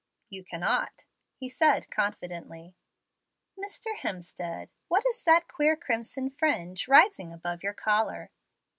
[0.31, 1.05] "You cannot,"
[1.35, 2.73] he said confidently.
[3.55, 3.95] "Mr.
[3.99, 8.31] Hemstead, what is that queer crimson fringe rising above your collar?"